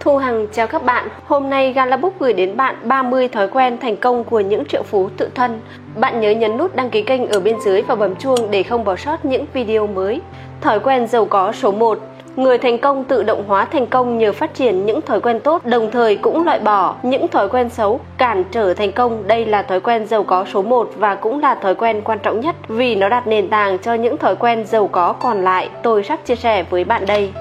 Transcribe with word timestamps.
Thu 0.00 0.16
Hằng 0.16 0.46
chào 0.52 0.66
các 0.66 0.84
bạn. 0.84 1.08
Hôm 1.26 1.50
nay 1.50 1.72
Galabook 1.72 2.18
gửi 2.18 2.32
đến 2.32 2.56
bạn 2.56 2.76
30 2.84 3.28
thói 3.28 3.48
quen 3.48 3.78
thành 3.80 3.96
công 3.96 4.24
của 4.24 4.40
những 4.40 4.64
triệu 4.64 4.82
phú 4.82 5.08
tự 5.16 5.28
thân. 5.34 5.60
Bạn 5.96 6.20
nhớ 6.20 6.30
nhấn 6.30 6.56
nút 6.56 6.76
đăng 6.76 6.90
ký 6.90 7.02
kênh 7.02 7.26
ở 7.26 7.40
bên 7.40 7.60
dưới 7.60 7.82
và 7.82 7.94
bấm 7.94 8.16
chuông 8.16 8.50
để 8.50 8.62
không 8.62 8.84
bỏ 8.84 8.96
sót 8.96 9.24
những 9.24 9.46
video 9.52 9.86
mới. 9.86 10.20
Thói 10.60 10.80
quen 10.80 11.06
giàu 11.06 11.24
có 11.24 11.52
số 11.52 11.72
1 11.72 11.98
Người 12.36 12.58
thành 12.58 12.78
công 12.78 13.04
tự 13.04 13.22
động 13.22 13.44
hóa 13.46 13.64
thành 13.64 13.86
công 13.86 14.18
nhờ 14.18 14.32
phát 14.32 14.54
triển 14.54 14.86
những 14.86 15.02
thói 15.02 15.20
quen 15.20 15.40
tốt, 15.40 15.66
đồng 15.66 15.90
thời 15.90 16.16
cũng 16.16 16.44
loại 16.44 16.58
bỏ 16.58 16.94
những 17.02 17.28
thói 17.28 17.48
quen 17.48 17.68
xấu 17.68 18.00
cản 18.18 18.44
trở 18.50 18.74
thành 18.74 18.92
công. 18.92 19.28
Đây 19.28 19.46
là 19.46 19.62
thói 19.62 19.80
quen 19.80 20.06
giàu 20.06 20.24
có 20.24 20.44
số 20.52 20.62
1 20.62 20.90
và 20.96 21.14
cũng 21.14 21.40
là 21.40 21.54
thói 21.54 21.74
quen 21.74 22.00
quan 22.04 22.18
trọng 22.18 22.40
nhất 22.40 22.56
vì 22.68 22.94
nó 22.94 23.08
đặt 23.08 23.26
nền 23.26 23.48
tảng 23.48 23.78
cho 23.78 23.94
những 23.94 24.16
thói 24.16 24.36
quen 24.36 24.66
giàu 24.66 24.88
có 24.92 25.12
còn 25.12 25.42
lại. 25.42 25.68
Tôi 25.82 26.02
sắp 26.02 26.20
chia 26.24 26.36
sẻ 26.36 26.64
với 26.70 26.84
bạn 26.84 27.06
đây. 27.06 27.32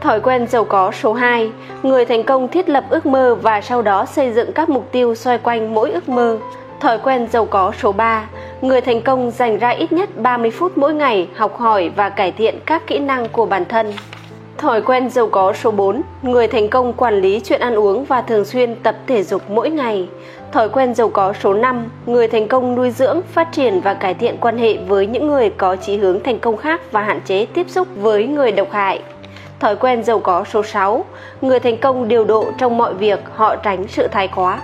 Thói 0.00 0.20
quen 0.20 0.46
giàu 0.46 0.64
có 0.64 0.92
số 0.92 1.12
2, 1.12 1.50
người 1.82 2.04
thành 2.04 2.24
công 2.24 2.48
thiết 2.48 2.68
lập 2.68 2.84
ước 2.90 3.06
mơ 3.06 3.34
và 3.34 3.60
sau 3.60 3.82
đó 3.82 4.04
xây 4.04 4.32
dựng 4.32 4.52
các 4.52 4.68
mục 4.68 4.92
tiêu 4.92 5.14
xoay 5.14 5.38
quanh 5.38 5.74
mỗi 5.74 5.90
ước 5.90 6.08
mơ. 6.08 6.38
Thói 6.80 6.98
quen 6.98 7.28
giàu 7.32 7.44
có 7.44 7.72
số 7.82 7.92
3, 7.92 8.28
người 8.60 8.80
thành 8.80 9.02
công 9.02 9.30
dành 9.30 9.58
ra 9.58 9.68
ít 9.68 9.92
nhất 9.92 10.08
30 10.16 10.50
phút 10.50 10.78
mỗi 10.78 10.94
ngày 10.94 11.28
học 11.34 11.56
hỏi 11.58 11.90
và 11.96 12.08
cải 12.08 12.32
thiện 12.32 12.58
các 12.66 12.86
kỹ 12.86 12.98
năng 12.98 13.28
của 13.28 13.46
bản 13.46 13.64
thân. 13.64 13.92
Thói 14.58 14.82
quen 14.82 15.10
giàu 15.10 15.26
có 15.26 15.52
số 15.52 15.70
4, 15.70 16.02
người 16.22 16.48
thành 16.48 16.68
công 16.68 16.92
quản 16.92 17.20
lý 17.20 17.40
chuyện 17.44 17.60
ăn 17.60 17.74
uống 17.74 18.04
và 18.04 18.22
thường 18.22 18.44
xuyên 18.44 18.76
tập 18.76 18.96
thể 19.06 19.22
dục 19.22 19.42
mỗi 19.48 19.70
ngày. 19.70 20.08
Thói 20.52 20.68
quen 20.68 20.94
giàu 20.94 21.08
có 21.08 21.32
số 21.32 21.54
5, 21.54 21.88
người 22.06 22.28
thành 22.28 22.48
công 22.48 22.74
nuôi 22.74 22.90
dưỡng, 22.90 23.20
phát 23.32 23.48
triển 23.52 23.80
và 23.80 23.94
cải 23.94 24.14
thiện 24.14 24.36
quan 24.40 24.58
hệ 24.58 24.76
với 24.76 25.06
những 25.06 25.26
người 25.26 25.50
có 25.50 25.76
chí 25.76 25.96
hướng 25.96 26.22
thành 26.22 26.38
công 26.38 26.56
khác 26.56 26.80
và 26.92 27.02
hạn 27.02 27.20
chế 27.24 27.46
tiếp 27.54 27.66
xúc 27.70 27.88
với 27.96 28.26
người 28.26 28.52
độc 28.52 28.72
hại. 28.72 29.00
Thói 29.60 29.76
quen 29.76 30.04
giàu 30.04 30.20
có 30.20 30.44
số 30.44 30.62
6, 30.62 31.04
người 31.40 31.60
thành 31.60 31.76
công 31.76 32.08
điều 32.08 32.24
độ 32.24 32.46
trong 32.58 32.78
mọi 32.78 32.94
việc, 32.94 33.20
họ 33.34 33.56
tránh 33.56 33.84
sự 33.88 34.08
thái 34.08 34.28
quá. 34.28 34.58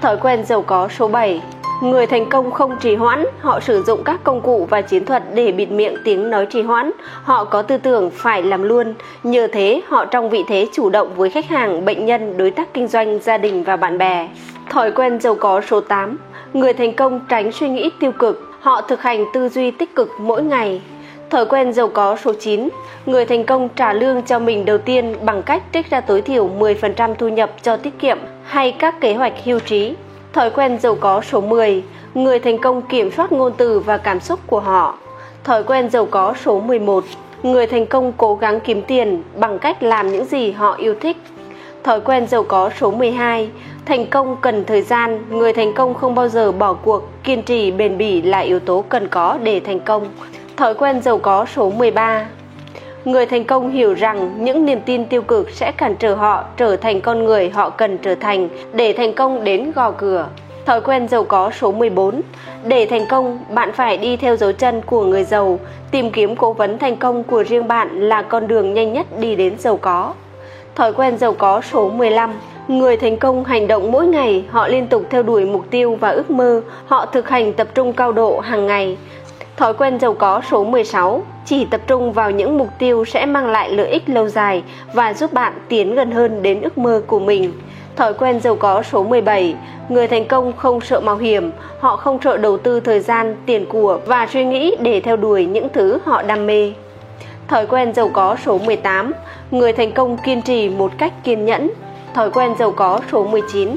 Thói 0.00 0.16
quen 0.16 0.44
giàu 0.44 0.62
có 0.62 0.88
số 0.88 1.08
7, 1.08 1.40
Người 1.82 2.06
thành 2.06 2.28
công 2.28 2.50
không 2.50 2.76
trì 2.80 2.94
hoãn, 2.94 3.24
họ 3.40 3.60
sử 3.60 3.82
dụng 3.82 4.04
các 4.04 4.20
công 4.24 4.40
cụ 4.40 4.66
và 4.70 4.80
chiến 4.80 5.04
thuật 5.04 5.22
để 5.34 5.52
bịt 5.52 5.70
miệng 5.70 5.94
tiếng 6.04 6.30
nói 6.30 6.46
trì 6.46 6.62
hoãn. 6.62 6.90
Họ 7.22 7.44
có 7.44 7.62
tư 7.62 7.76
tưởng 7.78 8.10
phải 8.10 8.42
làm 8.42 8.62
luôn, 8.62 8.94
nhờ 9.22 9.48
thế 9.52 9.82
họ 9.88 10.04
trong 10.04 10.30
vị 10.30 10.44
thế 10.48 10.66
chủ 10.72 10.90
động 10.90 11.14
với 11.16 11.30
khách 11.30 11.46
hàng, 11.46 11.84
bệnh 11.84 12.06
nhân, 12.06 12.36
đối 12.36 12.50
tác 12.50 12.74
kinh 12.74 12.88
doanh, 12.88 13.18
gia 13.18 13.38
đình 13.38 13.64
và 13.64 13.76
bạn 13.76 13.98
bè. 13.98 14.28
Thói 14.70 14.90
quen 14.90 15.20
giàu 15.20 15.34
có 15.34 15.60
số 15.60 15.80
8. 15.80 16.18
Người 16.52 16.72
thành 16.72 16.92
công 16.92 17.20
tránh 17.28 17.52
suy 17.52 17.68
nghĩ 17.68 17.90
tiêu 18.00 18.12
cực, 18.12 18.50
họ 18.60 18.80
thực 18.80 19.02
hành 19.02 19.24
tư 19.32 19.48
duy 19.48 19.70
tích 19.70 19.94
cực 19.94 20.10
mỗi 20.20 20.42
ngày. 20.42 20.80
Thói 21.30 21.46
quen 21.46 21.72
giàu 21.72 21.88
có 21.88 22.16
số 22.16 22.32
9. 22.40 22.68
Người 23.06 23.24
thành 23.24 23.44
công 23.44 23.68
trả 23.76 23.92
lương 23.92 24.22
cho 24.22 24.38
mình 24.38 24.64
đầu 24.64 24.78
tiên 24.78 25.14
bằng 25.22 25.42
cách 25.42 25.62
trích 25.72 25.90
ra 25.90 26.00
tối 26.00 26.22
thiểu 26.22 26.50
10% 26.58 27.14
thu 27.14 27.28
nhập 27.28 27.50
cho 27.62 27.76
tiết 27.76 27.98
kiệm 27.98 28.18
hay 28.44 28.72
các 28.72 29.00
kế 29.00 29.14
hoạch 29.14 29.32
hưu 29.44 29.60
trí. 29.60 29.94
Thói 30.32 30.50
quen 30.50 30.78
giàu 30.78 30.94
có 31.00 31.20
số 31.20 31.40
10. 31.40 31.82
Người 32.14 32.38
thành 32.38 32.58
công 32.58 32.82
kiểm 32.82 33.10
soát 33.10 33.32
ngôn 33.32 33.52
từ 33.56 33.80
và 33.80 33.98
cảm 33.98 34.20
xúc 34.20 34.40
của 34.46 34.60
họ. 34.60 34.98
Thói 35.44 35.64
quen 35.64 35.90
giàu 35.90 36.06
có 36.10 36.34
số 36.44 36.60
11. 36.60 37.04
Người 37.42 37.66
thành 37.66 37.86
công 37.86 38.12
cố 38.16 38.34
gắng 38.34 38.60
kiếm 38.60 38.82
tiền 38.82 39.22
bằng 39.36 39.58
cách 39.58 39.82
làm 39.82 40.12
những 40.12 40.24
gì 40.24 40.50
họ 40.50 40.74
yêu 40.74 40.94
thích. 41.00 41.16
Thói 41.84 42.00
quen 42.00 42.26
giàu 42.26 42.42
có 42.42 42.70
số 42.80 42.90
12. 42.90 43.50
Thành 43.84 44.06
công 44.06 44.36
cần 44.40 44.64
thời 44.64 44.82
gian, 44.82 45.24
người 45.30 45.52
thành 45.52 45.74
công 45.74 45.94
không 45.94 46.14
bao 46.14 46.28
giờ 46.28 46.52
bỏ 46.52 46.72
cuộc, 46.72 47.08
kiên 47.24 47.42
trì 47.42 47.70
bền 47.70 47.98
bỉ 47.98 48.22
là 48.22 48.38
yếu 48.38 48.58
tố 48.58 48.84
cần 48.88 49.08
có 49.08 49.38
để 49.42 49.60
thành 49.60 49.80
công. 49.80 50.06
Thói 50.58 50.74
quen 50.74 51.02
giàu 51.02 51.18
có 51.18 51.46
số 51.54 51.70
13. 51.70 52.26
Người 53.04 53.26
thành 53.26 53.44
công 53.44 53.70
hiểu 53.70 53.94
rằng 53.94 54.44
những 54.44 54.66
niềm 54.66 54.80
tin 54.80 55.04
tiêu 55.04 55.22
cực 55.22 55.50
sẽ 55.50 55.72
cản 55.76 55.96
trở 55.96 56.14
họ 56.14 56.44
trở 56.56 56.76
thành 56.76 57.00
con 57.00 57.24
người 57.24 57.50
họ 57.50 57.70
cần 57.70 57.98
trở 57.98 58.14
thành 58.14 58.48
để 58.72 58.92
thành 58.92 59.14
công 59.14 59.44
đến 59.44 59.72
gò 59.72 59.90
cửa. 59.90 60.28
Thói 60.66 60.80
quen 60.80 61.08
giàu 61.08 61.24
có 61.24 61.50
số 61.50 61.72
14 61.72 62.20
Để 62.64 62.86
thành 62.86 63.06
công, 63.10 63.38
bạn 63.54 63.72
phải 63.72 63.96
đi 63.96 64.16
theo 64.16 64.36
dấu 64.36 64.52
chân 64.52 64.82
của 64.82 65.04
người 65.04 65.24
giàu 65.24 65.58
Tìm 65.90 66.10
kiếm 66.10 66.36
cố 66.36 66.52
vấn 66.52 66.78
thành 66.78 66.96
công 66.96 67.24
của 67.24 67.44
riêng 67.44 67.68
bạn 67.68 68.08
là 68.08 68.22
con 68.22 68.48
đường 68.48 68.74
nhanh 68.74 68.92
nhất 68.92 69.06
đi 69.18 69.36
đến 69.36 69.58
giàu 69.58 69.76
có 69.76 70.14
Thói 70.74 70.92
quen 70.92 71.18
giàu 71.18 71.34
có 71.34 71.60
số 71.60 71.90
15 71.90 72.34
Người 72.68 72.96
thành 72.96 73.16
công 73.16 73.44
hành 73.44 73.66
động 73.66 73.92
mỗi 73.92 74.06
ngày, 74.06 74.44
họ 74.50 74.68
liên 74.68 74.86
tục 74.86 75.02
theo 75.10 75.22
đuổi 75.22 75.44
mục 75.44 75.64
tiêu 75.70 75.94
và 76.00 76.10
ước 76.10 76.30
mơ, 76.30 76.62
họ 76.86 77.06
thực 77.06 77.28
hành 77.28 77.52
tập 77.52 77.68
trung 77.74 77.92
cao 77.92 78.12
độ 78.12 78.40
hàng 78.40 78.66
ngày. 78.66 78.96
Thói 79.58 79.74
quen 79.74 80.00
giàu 80.00 80.14
có 80.14 80.42
số 80.50 80.64
16 80.64 81.22
chỉ 81.44 81.64
tập 81.64 81.80
trung 81.86 82.12
vào 82.12 82.30
những 82.30 82.58
mục 82.58 82.68
tiêu 82.78 83.04
sẽ 83.04 83.26
mang 83.26 83.46
lại 83.46 83.70
lợi 83.70 83.88
ích 83.88 84.08
lâu 84.08 84.28
dài 84.28 84.62
và 84.92 85.14
giúp 85.14 85.32
bạn 85.32 85.52
tiến 85.68 85.94
gần 85.94 86.10
hơn 86.10 86.42
đến 86.42 86.60
ước 86.60 86.78
mơ 86.78 87.02
của 87.06 87.18
mình. 87.18 87.52
Thói 87.96 88.14
quen 88.14 88.40
giàu 88.40 88.56
có 88.56 88.82
số 88.82 89.04
17 89.04 89.54
Người 89.88 90.08
thành 90.08 90.24
công 90.24 90.52
không 90.56 90.80
sợ 90.80 91.00
mạo 91.00 91.16
hiểm, 91.16 91.50
họ 91.80 91.96
không 91.96 92.18
sợ 92.24 92.36
đầu 92.36 92.58
tư 92.58 92.80
thời 92.80 93.00
gian, 93.00 93.36
tiền 93.46 93.66
của 93.66 94.00
và 94.06 94.26
suy 94.32 94.44
nghĩ 94.44 94.76
để 94.80 95.00
theo 95.00 95.16
đuổi 95.16 95.46
những 95.46 95.68
thứ 95.72 95.98
họ 96.04 96.22
đam 96.22 96.46
mê. 96.46 96.72
Thói 97.48 97.66
quen 97.66 97.94
giàu 97.94 98.10
có 98.12 98.36
số 98.44 98.58
18 98.58 99.12
Người 99.50 99.72
thành 99.72 99.92
công 99.92 100.16
kiên 100.24 100.42
trì 100.42 100.68
một 100.68 100.92
cách 100.98 101.12
kiên 101.24 101.44
nhẫn. 101.44 101.70
Thói 102.14 102.30
quen 102.30 102.54
giàu 102.58 102.70
có 102.70 103.00
số 103.12 103.24
19 103.24 103.76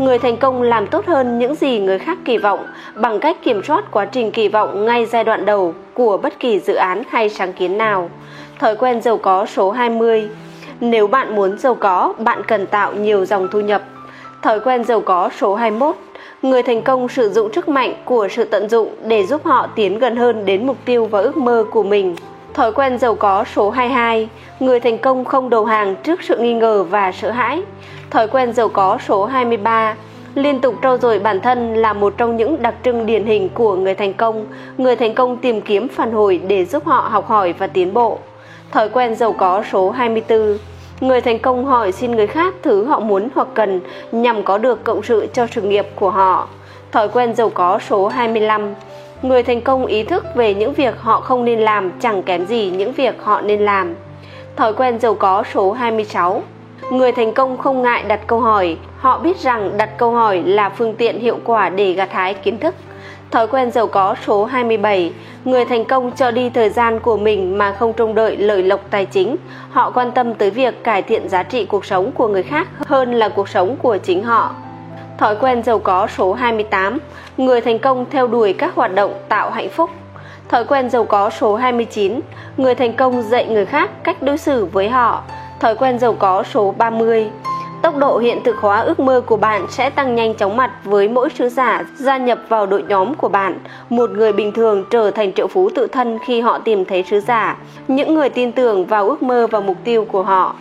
Người 0.00 0.18
thành 0.18 0.36
công 0.36 0.62
làm 0.62 0.86
tốt 0.86 1.06
hơn 1.06 1.38
những 1.38 1.54
gì 1.54 1.78
người 1.78 1.98
khác 1.98 2.18
kỳ 2.24 2.38
vọng 2.38 2.66
bằng 2.94 3.20
cách 3.20 3.36
kiểm 3.42 3.62
soát 3.62 3.84
quá 3.90 4.04
trình 4.04 4.30
kỳ 4.30 4.48
vọng 4.48 4.84
ngay 4.84 5.06
giai 5.06 5.24
đoạn 5.24 5.44
đầu 5.44 5.74
của 5.94 6.16
bất 6.16 6.40
kỳ 6.40 6.60
dự 6.60 6.74
án 6.74 7.02
hay 7.08 7.28
sáng 7.28 7.52
kiến 7.52 7.78
nào. 7.78 8.10
Thói 8.58 8.76
quen 8.76 9.02
giàu 9.02 9.16
có 9.16 9.46
số 9.46 9.70
20 9.70 10.28
Nếu 10.80 11.06
bạn 11.06 11.36
muốn 11.36 11.58
giàu 11.58 11.74
có, 11.74 12.14
bạn 12.18 12.42
cần 12.48 12.66
tạo 12.66 12.92
nhiều 12.94 13.24
dòng 13.24 13.48
thu 13.52 13.60
nhập. 13.60 13.82
Thói 14.42 14.60
quen 14.60 14.84
giàu 14.84 15.00
có 15.00 15.30
số 15.38 15.54
21 15.54 15.96
Người 16.42 16.62
thành 16.62 16.82
công 16.82 17.08
sử 17.08 17.30
dụng 17.30 17.52
sức 17.52 17.68
mạnh 17.68 17.94
của 18.04 18.28
sự 18.30 18.44
tận 18.44 18.68
dụng 18.68 18.88
để 19.04 19.26
giúp 19.26 19.44
họ 19.44 19.66
tiến 19.66 19.98
gần 19.98 20.16
hơn 20.16 20.44
đến 20.44 20.66
mục 20.66 20.76
tiêu 20.84 21.04
và 21.04 21.20
ước 21.20 21.36
mơ 21.36 21.64
của 21.70 21.82
mình. 21.82 22.16
Thói 22.54 22.72
quen 22.72 22.98
giàu 22.98 23.14
có 23.14 23.44
số 23.54 23.70
22 23.70 24.28
Người 24.60 24.80
thành 24.80 24.98
công 24.98 25.24
không 25.24 25.50
đầu 25.50 25.64
hàng 25.64 25.96
trước 25.96 26.22
sự 26.22 26.36
nghi 26.38 26.54
ngờ 26.54 26.82
và 26.82 27.12
sợ 27.12 27.30
hãi. 27.30 27.62
Thói 28.10 28.28
quen 28.28 28.52
giàu 28.52 28.68
có 28.68 28.98
số 29.06 29.24
23 29.24 29.94
Liên 30.34 30.60
tục 30.60 30.74
trau 30.82 30.98
dồi 30.98 31.18
bản 31.18 31.40
thân 31.40 31.74
là 31.74 31.92
một 31.92 32.14
trong 32.16 32.36
những 32.36 32.62
đặc 32.62 32.74
trưng 32.84 33.06
điển 33.06 33.24
hình 33.24 33.48
của 33.54 33.76
người 33.76 33.94
thành 33.94 34.14
công. 34.14 34.46
Người 34.78 34.96
thành 34.96 35.14
công 35.14 35.36
tìm 35.36 35.60
kiếm 35.60 35.88
phản 35.88 36.12
hồi 36.12 36.40
để 36.48 36.64
giúp 36.64 36.84
họ 36.86 37.08
học 37.10 37.26
hỏi 37.26 37.54
và 37.58 37.66
tiến 37.66 37.94
bộ. 37.94 38.18
Thói 38.72 38.88
quen 38.88 39.14
giàu 39.14 39.32
có 39.32 39.62
số 39.72 39.90
24 39.90 40.58
Người 41.00 41.20
thành 41.20 41.38
công 41.38 41.64
hỏi 41.64 41.92
xin 41.92 42.10
người 42.16 42.26
khác 42.26 42.54
thứ 42.62 42.84
họ 42.84 43.00
muốn 43.00 43.28
hoặc 43.34 43.48
cần 43.54 43.80
nhằm 44.12 44.42
có 44.42 44.58
được 44.58 44.84
cộng 44.84 45.02
sự 45.02 45.26
cho 45.32 45.46
sự 45.46 45.62
nghiệp 45.62 45.86
của 45.94 46.10
họ. 46.10 46.48
Thói 46.92 47.08
quen 47.08 47.34
giàu 47.34 47.50
có 47.50 47.78
số 47.88 48.08
25 48.08 48.74
Người 49.22 49.42
thành 49.42 49.60
công 49.60 49.86
ý 49.86 50.02
thức 50.02 50.24
về 50.34 50.54
những 50.54 50.72
việc 50.72 50.94
họ 51.00 51.20
không 51.20 51.44
nên 51.44 51.60
làm 51.60 51.92
chẳng 52.00 52.22
kém 52.22 52.46
gì 52.46 52.70
những 52.70 52.92
việc 52.92 53.22
họ 53.22 53.40
nên 53.40 53.60
làm. 53.60 53.94
Thói 54.56 54.72
quen 54.74 54.98
giàu 54.98 55.14
có 55.14 55.44
số 55.54 55.72
26 55.72 56.42
Người 56.92 57.12
thành 57.12 57.32
công 57.32 57.58
không 57.58 57.82
ngại 57.82 58.02
đặt 58.08 58.20
câu 58.26 58.40
hỏi, 58.40 58.76
họ 58.98 59.18
biết 59.18 59.36
rằng 59.38 59.76
đặt 59.76 59.90
câu 59.98 60.12
hỏi 60.12 60.42
là 60.46 60.68
phương 60.68 60.94
tiện 60.94 61.20
hiệu 61.20 61.38
quả 61.44 61.68
để 61.68 61.92
gặt 61.92 62.12
hái 62.12 62.34
kiến 62.34 62.58
thức. 62.58 62.74
Thói 63.30 63.46
quen 63.46 63.70
giàu 63.70 63.86
có 63.86 64.14
số 64.26 64.44
27 64.44 65.12
Người 65.44 65.64
thành 65.64 65.84
công 65.84 66.10
cho 66.16 66.30
đi 66.30 66.50
thời 66.50 66.70
gian 66.70 67.00
của 67.00 67.16
mình 67.16 67.58
mà 67.58 67.72
không 67.72 67.92
trông 67.92 68.14
đợi 68.14 68.36
lợi 68.36 68.62
lộc 68.62 68.80
tài 68.90 69.06
chính. 69.06 69.36
Họ 69.70 69.90
quan 69.90 70.12
tâm 70.12 70.34
tới 70.34 70.50
việc 70.50 70.84
cải 70.84 71.02
thiện 71.02 71.28
giá 71.28 71.42
trị 71.42 71.64
cuộc 71.64 71.84
sống 71.84 72.12
của 72.12 72.28
người 72.28 72.42
khác 72.42 72.68
hơn 72.78 73.14
là 73.14 73.28
cuộc 73.28 73.48
sống 73.48 73.76
của 73.82 73.96
chính 73.96 74.22
họ. 74.22 74.54
Thói 75.20 75.36
quen 75.36 75.62
giàu 75.62 75.78
có 75.78 76.06
số 76.06 76.32
28 76.32 76.98
Người 77.36 77.60
thành 77.60 77.78
công 77.78 78.06
theo 78.10 78.26
đuổi 78.26 78.52
các 78.52 78.74
hoạt 78.74 78.94
động 78.94 79.14
tạo 79.28 79.50
hạnh 79.50 79.68
phúc. 79.68 79.90
Thói 80.48 80.64
quen 80.64 80.90
giàu 80.90 81.04
có 81.04 81.30
số 81.30 81.56
29 81.56 82.20
Người 82.56 82.74
thành 82.74 82.92
công 82.92 83.22
dạy 83.22 83.46
người 83.46 83.64
khác 83.64 83.90
cách 84.04 84.22
đối 84.22 84.38
xử 84.38 84.64
với 84.64 84.88
họ. 84.88 85.22
Thói 85.60 85.74
quen 85.74 85.98
giàu 85.98 86.12
có 86.12 86.42
số 86.42 86.74
30 86.78 87.30
Tốc 87.82 87.96
độ 87.96 88.18
hiện 88.18 88.38
thực 88.44 88.56
hóa 88.56 88.80
ước 88.80 89.00
mơ 89.00 89.20
của 89.26 89.36
bạn 89.36 89.66
sẽ 89.70 89.90
tăng 89.90 90.14
nhanh 90.14 90.34
chóng 90.34 90.56
mặt 90.56 90.70
với 90.84 91.08
mỗi 91.08 91.28
sứ 91.30 91.48
giả 91.48 91.82
gia 91.96 92.16
nhập 92.16 92.38
vào 92.48 92.66
đội 92.66 92.82
nhóm 92.82 93.14
của 93.14 93.28
bạn. 93.28 93.58
Một 93.90 94.10
người 94.10 94.32
bình 94.32 94.52
thường 94.52 94.84
trở 94.90 95.10
thành 95.10 95.32
triệu 95.32 95.46
phú 95.46 95.70
tự 95.74 95.86
thân 95.86 96.18
khi 96.26 96.40
họ 96.40 96.58
tìm 96.58 96.84
thấy 96.84 97.04
sứ 97.10 97.20
giả, 97.20 97.56
những 97.88 98.14
người 98.14 98.28
tin 98.28 98.52
tưởng 98.52 98.86
vào 98.86 99.08
ước 99.08 99.22
mơ 99.22 99.46
và 99.50 99.60
mục 99.60 99.76
tiêu 99.84 100.04
của 100.04 100.22
họ. 100.22 100.56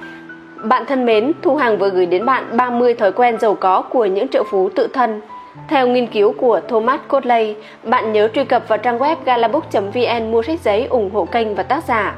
Bạn 0.64 0.86
thân 0.86 1.06
mến, 1.06 1.32
Thu 1.42 1.56
Hằng 1.56 1.78
vừa 1.78 1.90
gửi 1.90 2.06
đến 2.06 2.26
bạn 2.26 2.58
30 2.58 2.94
thói 2.94 3.12
quen 3.12 3.40
giàu 3.40 3.56
có 3.56 3.82
của 3.82 4.06
những 4.06 4.28
triệu 4.28 4.44
phú 4.52 4.70
tự 4.76 4.88
thân. 4.94 5.22
Theo 5.68 5.88
nghiên 5.88 6.08
cứu 6.08 6.34
của 6.38 6.62
Thomas 6.68 7.00
Cotley, 7.08 7.56
bạn 7.84 8.14
nhớ 8.14 8.28
truy 8.28 8.44
cập 8.44 8.68
vào 8.68 8.78
trang 8.78 9.00
web 9.00 9.16
galabook.vn 9.26 10.32
mua 10.32 10.42
sách 10.42 10.60
giấy 10.64 10.86
ủng 10.86 11.10
hộ 11.14 11.26
kênh 11.26 11.56
và 11.56 11.64
tác 11.64 11.84
giả. 11.88 12.16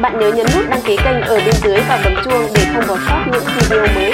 Bạn 0.00 0.18
nhớ 0.18 0.32
nhấn 0.32 0.46
nút 0.56 0.64
đăng 0.70 0.80
ký 0.84 0.96
kênh 0.96 1.22
ở 1.22 1.36
bên 1.36 1.54
dưới 1.62 1.78
và 1.88 2.00
bấm 2.04 2.14
chuông 2.24 2.42
để 2.54 2.62
không 2.74 2.84
bỏ 2.88 2.96
sót 3.08 3.24
những 3.32 3.42
video 3.58 3.86
mới. 3.94 4.12